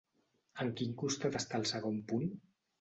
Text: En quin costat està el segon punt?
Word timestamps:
En 0.65 0.71
quin 0.79 0.95
costat 1.03 1.39
està 1.43 1.63
el 1.63 1.71
segon 1.75 2.03
punt? 2.11 2.29